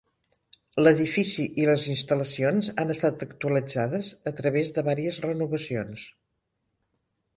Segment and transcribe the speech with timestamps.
[0.85, 6.09] L'edifici i les instal·lacions han estat actualitzades a través de vàries renovacions.